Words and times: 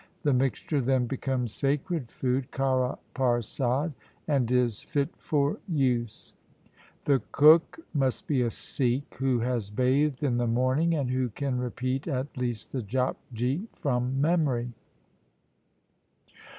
The 0.23 0.33
mixture 0.33 0.81
then 0.81 1.05
becomes 1.05 1.53
sacred 1.53 2.09
food 2.09 2.49
(karah 2.51 2.97
parsad) 3.13 3.93
and 4.27 4.49
is 4.49 4.81
fit 4.81 5.15
for 5.15 5.59
use.' 5.67 6.33
1 6.63 6.73
The 7.17 7.21
cook 7.31 7.77
must 7.93 8.25
be 8.25 8.41
a 8.41 8.49
Sikh 8.49 9.13
who 9.19 9.37
has 9.41 9.69
bathed 9.69 10.23
in 10.23 10.37
the 10.37 10.47
morning 10.47 10.95
and 10.95 11.11
who 11.11 11.29
can 11.29 11.59
repeat 11.59 12.07
at 12.07 12.35
least 12.35 12.71
the 12.71 12.81
Japji 12.81 13.67
from 13.75 14.19
memory. 14.19 14.71